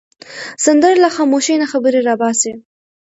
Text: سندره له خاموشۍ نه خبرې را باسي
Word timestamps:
سندره 0.65 0.95
له 1.03 1.09
خاموشۍ 1.15 1.55
نه 1.61 1.67
خبرې 1.71 1.99
را 2.07 2.13
باسي 2.21 2.51